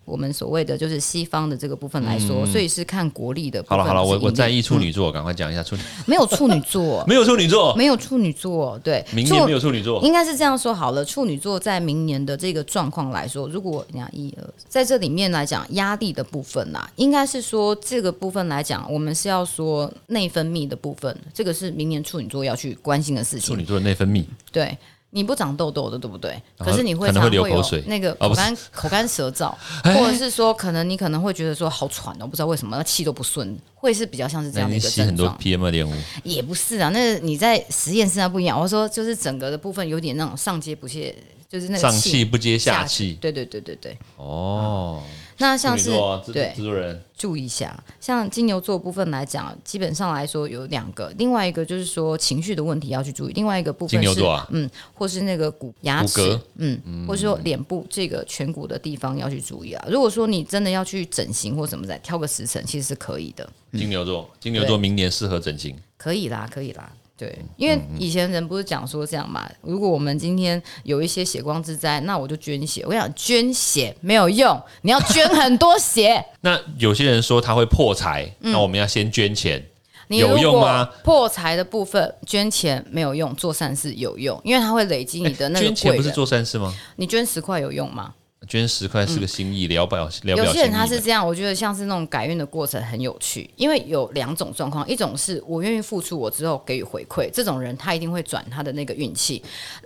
[0.05, 3.77] 我们所谓的就是西方的这个部分来说，所以是看国力的部分。
[3.77, 23.55] 嗯好了好了，我我在意处女座，赶快讲一下处女，没有处女座， 没有处女座，没有处女座，对，明年没有处女座，应该是这样说好了，处女座在明年的这个状况来说，如果你看一二，在这里面来讲压力的部分啦，应该是说这个部分来讲，我们是要说内分泌的部分，这个是明年处女座要去关心的事情。
[23.55, 24.25] 处女座的内分泌。
[24.51, 24.75] 对，
[25.11, 26.41] 你不长痘痘的，对不对？
[26.59, 35.39] 可是你会可能会有流口水那个口干、口干舌燥， 或者是说可能你可能会觉得说好喘哦，不知道为什么那气都不顺，会是比较像是这那样的一个你吸很多症状。
[35.41, 35.93] PM 二点五，
[36.25, 38.61] 也不是啊，那你在实验室那不一样。
[38.61, 41.15] 我说就是整个的部分有点那种上街不接，
[41.49, 43.13] 就是那个上气不接下去。
[43.13, 43.19] 气。
[43.21, 43.97] 对对对对对。
[44.17, 45.03] 哦，
[45.39, 45.91] 那像是
[46.33, 59.87] 对制作人，注意一下，像金牛座部分来讲，基本上来说有两个，另外一个就是说情绪的问题要去注意，另外一个部分是金牛座啊嗯，或是那个骨牙齿嗯，或者说脸部这个颧骨的地方要去注意啊。
[59.89, 65.77] 如果说你真的要去整形或什么的，挑个时辰其实是可以的，金牛座，金牛座明年适合整形。
[65.97, 66.93] 可以啦，可以啦。
[67.19, 72.85] 对，因为以前人不是讲说这样嘛，如果我们今天有一些血光之灾，那我就捐血。
[72.87, 76.25] 我想捐血没有用，你要捐很多血。
[76.43, 79.63] 那有些人说他会破财，那我们要先捐钱。
[80.07, 85.97] 有你有用吗破财的部分捐钱没有用，做善事有用，因为它会累积你的那个捐钱。
[85.97, 86.73] 不是做善事吗？
[86.97, 88.15] 你捐十块有用吗？
[88.47, 90.73] 捐十块是个心意，聊表聊表有些人。
[90.73, 99.43] 他是这样，我觉得像是那种改运的过程很有趣，因为有两种状况，一种是我愿意付出，我之后给予回馈，这种人他一定会转他的那个运气；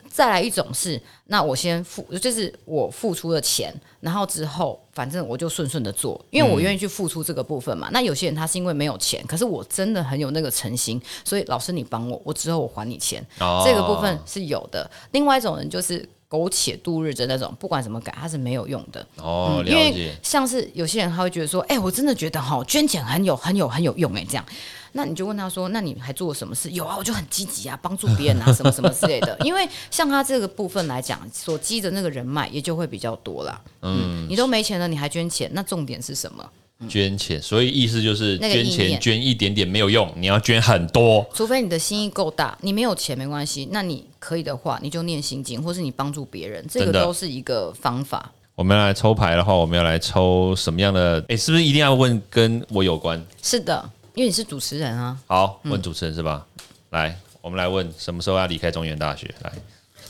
[0.09, 7.89] 再来一种是，那我先付，就是我付出了钱，然后之后反正我就顺顺的做，因为我愿意去付出这个部分嘛。
[7.91, 14.89] 那有些人他是因为没有钱，可是我真的很有那个诚心，所以老师你帮我，我之后我还你钱，哦这个部分是有的。
[15.13, 19.07] 另外一种人就是苟且度日的那种，不管怎么改，它是没有用的。
[19.17, 20.11] 哦，嗯因为。
[20.23, 24.45] 像是有些人他会觉得说，哎、我真的觉得哈捐钱很有很有很有用哎、这样。
[24.93, 26.71] 那你就问他说，那你还做了什么事？
[26.71, 29.37] 有啊，我就很积极啊，帮助别人啊，什么什么之类的。
[29.41, 33.61] 因为像他这个部分来讲，所积的那个人脉也就会比较多啦。
[33.83, 36.49] 嗯，你都没钱了，你还捐钱，那重点是什么？
[36.89, 41.25] 捐钱，所以意思就是捐那个意念钱捐一点点没有用，你要捐很多。
[41.35, 48.33] 除非你的心意够大，你没有钱没关系，那你可以的话，你就念心经，或是你帮助别人，这个真的都是一个方法。
[48.55, 51.25] 我们要来抽牌的话，我们要来抽什么样的？
[51.29, 53.25] 诶，是不是一定要问跟我有关？
[53.43, 55.19] 是的，因为你是主持人啊。
[55.27, 56.47] 好，嗯问主持人是吧？
[56.91, 59.35] 来，我们来问什么时候要离开中原大学？
[59.43, 59.53] 来，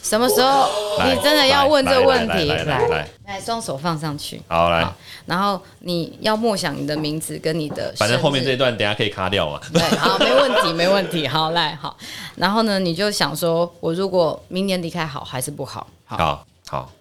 [0.03, 0.69] 什么时候
[1.05, 2.49] 你真的要问这个问题？
[2.49, 4.43] 来来来双手放上去。
[4.49, 4.93] 好来好，
[5.27, 9.61] 然后你要默想你的名字跟你的，反正后面这一段等下可以卡掉嘛。
[9.73, 11.27] 对，好，没问题，没问题。
[11.29, 11.97] 好，来，好，
[12.37, 15.87] 然后呢，你就想说，我如果明年离开好还是不好？
[16.05, 16.93] 好，好好，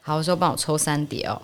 [0.00, 1.42] 好，我说帮我抽三叠哦。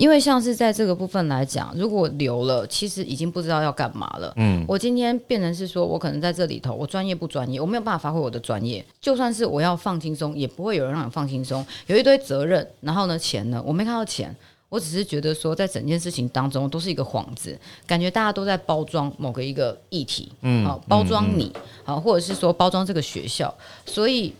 [0.00, 4.32] 因为像是在这个部分来讲，如果留了，其实已经不知道要干嘛了。
[4.36, 8.82] 嗯，我今天变成是说，我可能在这里头，我专业不专业，我没有办法发挥我的专业。
[8.98, 11.62] 就算是我要放轻松，也不会有人让你放轻松。
[11.86, 14.34] 有一堆责任，然后呢，钱呢，我没看到钱。
[14.70, 21.52] 我只是觉得说，在整件事情当中都是一个幌子，感觉大家都在包装某个一个议题，嗯，好、包装你，
[21.84, 23.52] 好、或者是说包装这个学校，
[23.84, 24.32] 所以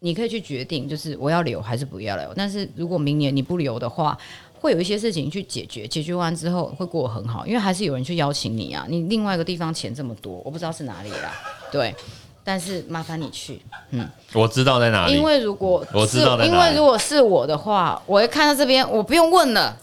[0.00, 2.30] 你可以去决定，就是我要留还是不要留。
[2.36, 4.16] 但是如果明年你不留的话，
[4.60, 8.84] 会有一些事情去解决，解决完之后会过得很好，因为还是有人去邀请你啊。
[8.86, 11.32] 你另外一个地方钱这么多，我不知道是哪里啦，
[11.72, 11.94] 对，
[12.44, 15.22] 但是麻烦你去，嗯我知道在哪里因。
[15.22, 19.74] 为如果我知道因为如果是我的话，我会看到这边，我不用问了，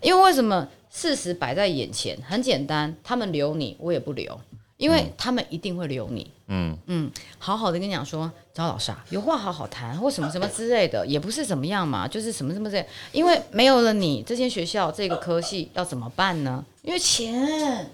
[0.00, 4.40] 因为为什么事实摆在眼前，很简单，他们留你，我也不留，
[4.78, 6.30] 因为他们一定会留你。
[6.46, 16.64] 嗯嗯，好好的跟你讲说，张老师啊，有话好好谈，或什么什么之类的，也不是怎么样嘛，就是什么什么之类，因为没有了你，这间学校这个科系要怎么办呢？
[16.82, 17.90] 因为钱。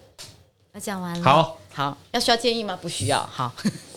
[0.73, 2.79] 那讲完了，好，好，要需要建议吗？
[2.81, 3.53] 不需要，好，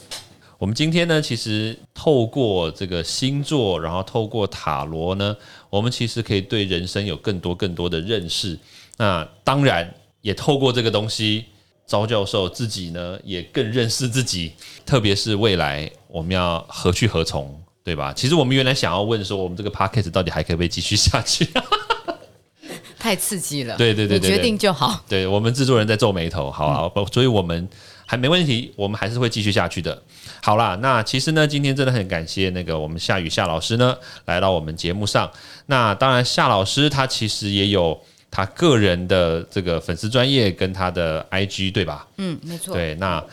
[0.58, 5.36] 我们今天呢，其实透过这个星座，然后透过塔罗呢，
[5.70, 8.58] 我们其实可以对人生有更多更多的认识。
[8.98, 11.46] 那当然也透过这个东西，
[11.88, 14.52] 招教授自己呢也更认识自己，
[14.86, 18.12] 特别是未来我们要何去何从，对吧？
[18.14, 21.48] 其实我们原来想要问说，我们这个 podcast 到底还可不可以继续下去？
[23.00, 23.78] 太刺激了。
[23.78, 25.02] 对对对决定就好。
[25.08, 27.68] 对我们制作人在皱眉头，好啊，所以我们
[28.06, 30.04] 还没问题，我们还是会继续下去的。
[30.42, 35.32] 好啦，那其实呢，今天真的很感谢那个我们夏雨夏老师呢来到我们节目上。
[35.68, 37.98] 那当然，夏老师他其实也有
[38.30, 42.08] 他个人的这个粉丝专业跟他的 IG 对吧？
[42.18, 42.74] 嗯，没错。
[42.74, 43.24] 对，那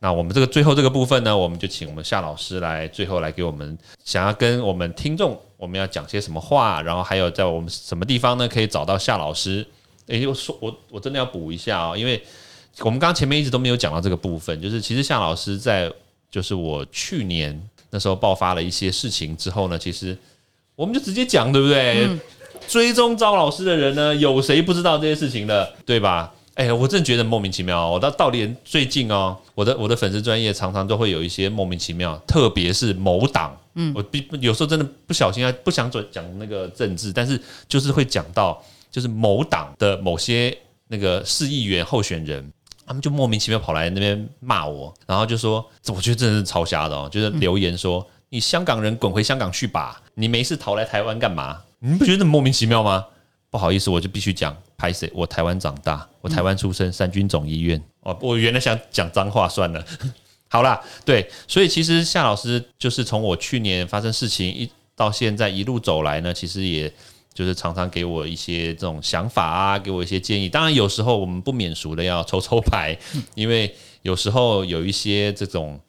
[0.00, 9.66] 那我们这个最后这个部分呢，我们就请我们夏老师来最后来给我们想要跟我们听众我们要讲些什么话，然后还有在我们什么地方呢可以找到夏老师？
[10.06, 12.20] 诶，我说我我真的要补一下哦，因为
[12.80, 15.92] 我们刚刚前面一直都没有讲到这个部分，就是其实夏老师在
[16.30, 20.16] 就是我去年那时候爆发了一些事情之后呢，其实
[20.74, 22.08] 我们就直接讲，对不对？
[22.70, 26.32] 追踪招老师的人呢，有谁不知道这些事情的，对吧？
[26.54, 27.90] 哎、我真的觉得莫名其妙、哦。
[27.94, 40.56] 我到到连最近哦，我的我的粉丝专业常常都会有一些莫名其妙，特别是某党，嗯，我必有时候真的不小心啊，不想转讲那个政治，但是就是会讲到就是某党的某些
[40.86, 42.52] 那个市议员候选人。
[42.86, 51.60] 他们就莫名其妙跑来那边骂我，然后就说，这我觉得真的是超瞎的哦，就是留言说、你香港人滚回香港去吧，你没事逃来台湾干嘛？
[51.80, 53.06] 你不觉得很莫名其妙吗？
[53.50, 55.10] 不好意思，我就必须讲，拍谁？
[55.12, 57.82] 我台湾长大，我台湾出生，三军总医院。
[58.00, 59.84] 哦，我原来想讲脏话，算了。
[60.48, 66.92] 好啦，对，所以其实夏老师就是从我去年发生事情一到现在一路走来呢，其实也
[67.32, 70.48] 就是常常给我一些这种想法啊，给我一些建议。
[70.48, 72.96] 当然有时候我们不免俗的要抽抽牌，
[73.34, 75.80] 因为有时候有一些这种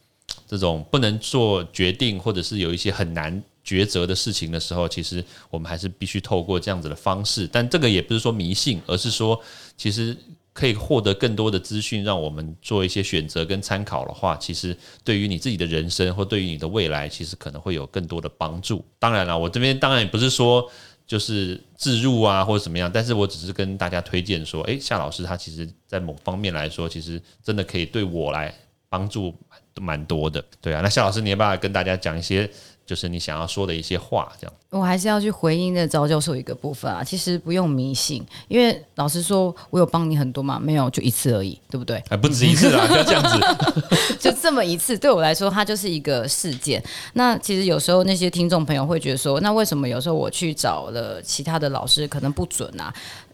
[0.48, 7.48] 这种不能做决定，或者是有一些很难抉择的事情的时候，其实我们还是必须透过这样子的方式。
[7.52, 9.40] 但这个也不是说迷信，而是说
[9.78, 10.16] 其实
[10.54, 18.86] 可以获得更多的资讯，让我们做一些选择跟参考的话，其实对于你自己的人生或对于你的未来，其实可能会有更多的帮助。
[19.00, 20.70] 当然了，我这边当然也不是说。
[21.08, 28.54] 就是自入啊，或者怎么样，但是我只是跟大家推荐说，诶，夏老师他其实在某方面来说，其实真的可以对我来
[28.88, 29.36] 帮助
[29.82, 30.42] 蛮多的。
[30.62, 32.50] 对啊，那夏老师，你要不要跟大家讲一些，
[32.92, 34.30] 就是你想要说的一些话？
[34.38, 42.04] 这样，我还是要去回应那赵教授一个部分啊，其实不用迷信，因为老实说，我有帮你很多嘛，没有就一次而已，对不对？
[42.10, 43.40] 还不止一次啊，不要这样子。
[44.20, 46.84] 就这么一次，对我来说，它就是一个事件。
[47.14, 52.94] 那其实有时候那些听众朋友会觉得说，那为什么有时候我去找了其他的老师可能不准啊？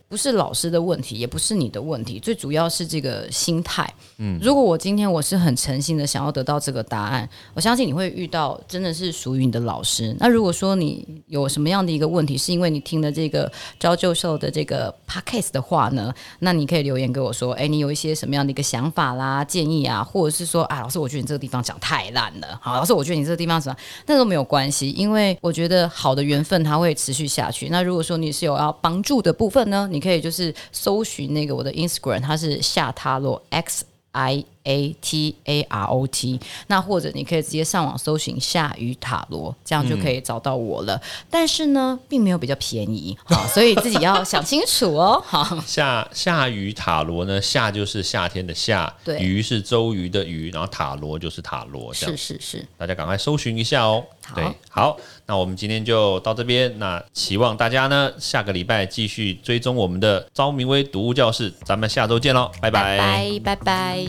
[0.10, 3.94] 不是老师的问题，也不是你的问题，最主要是这个心态。
[4.20, 10.16] 嗯，如果我今天我是很诚心的想要得到这个答案，我相信你会遇到真的是属于你的老师。
[10.20, 27.68] 那如果说你有什么样的一个问题，是因为你听了这个招教授的这个 podcast 的话呢，那你可以留言给我说，哎，你有一些什么样的一个想法啦、建议啊，或者是说，啊，老师，我觉得你这个地方讲太烂了，好，老师，我觉得你这个地方什么，那都没有关系，因为我觉得好的缘分它会持续下去。
[27.70, 41.00] 那如果说你是有要帮助的部分呢，你可以就是搜寻那个我的 Instagram，它是夏塔罗 X I A T A R O T，那或者你可以直接上网搜寻夏雨塔罗，这样就可以找到我了。
[41.30, 45.22] 但是呢，并没有比较便宜，好，所以自己要 想清楚哦。
[45.24, 54.04] 好，夏夏雨塔罗呢，夏就是夏天的夏，对鱼是周瑜的鱼，然后塔罗就是塔罗，这样是是是，大家赶快搜寻一下哦。
[54.26, 54.98] 好对，好，
[55.30, 56.80] 那我们今天就到这边。
[56.80, 62.98] 那期望大家呢下个礼拜继续追踪我们的昭明威读物教室，咱们下周见喽，拜拜。
[62.98, 64.08] 拜拜拜。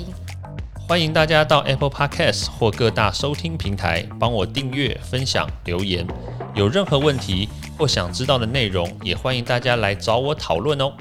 [0.88, 6.06] 欢迎大家到 Apple Podcast 或各大收听平台帮我订阅、分享、留言。
[6.54, 10.92] 有任何问题或想知道的内容，也欢迎大家来找我讨论哦。